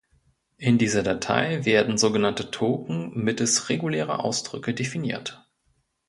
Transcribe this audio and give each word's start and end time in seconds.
In 0.57 0.79
dieser 0.79 1.03
Datei 1.03 1.63
werden 1.63 1.95
sogenannte 1.99 2.49
Token 2.49 3.15
mittels 3.15 3.69
regulärer 3.69 4.25
Ausdrücke 4.25 4.73
definiert. 4.73 5.47